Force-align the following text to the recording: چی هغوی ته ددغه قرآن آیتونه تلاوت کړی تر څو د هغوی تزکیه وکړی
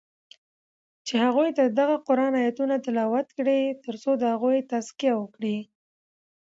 چی 1.05 1.15
هغوی 1.25 1.49
ته 1.57 1.63
ددغه 1.67 1.97
قرآن 2.07 2.33
آیتونه 2.43 2.75
تلاوت 2.85 3.27
کړی 3.37 3.59
تر 3.83 3.95
څو 4.03 4.11
د 4.17 4.23
هغوی 4.33 4.59
تزکیه 4.71 5.13
وکړی 5.17 5.57